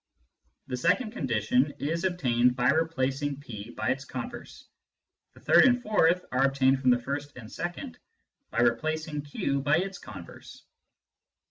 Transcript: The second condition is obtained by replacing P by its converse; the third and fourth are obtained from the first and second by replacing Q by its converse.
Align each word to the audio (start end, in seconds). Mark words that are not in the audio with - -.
The 0.65 0.77
second 0.77 1.11
condition 1.11 1.75
is 1.77 2.03
obtained 2.05 2.55
by 2.55 2.69
replacing 2.71 3.39
P 3.39 3.69
by 3.69 3.89
its 3.89 4.03
converse; 4.03 4.65
the 5.35 5.39
third 5.39 5.63
and 5.65 5.79
fourth 5.79 6.25
are 6.31 6.43
obtained 6.43 6.81
from 6.81 6.89
the 6.89 6.97
first 6.97 7.37
and 7.37 7.51
second 7.51 7.99
by 8.49 8.61
replacing 8.61 9.21
Q 9.21 9.61
by 9.61 9.77
its 9.77 9.99
converse. 9.99 10.63